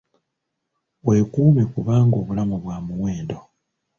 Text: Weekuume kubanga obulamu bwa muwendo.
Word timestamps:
Weekuume 1.05 1.63
kubanga 1.73 2.15
obulamu 2.21 2.55
bwa 2.63 2.77
muwendo. 2.85 3.39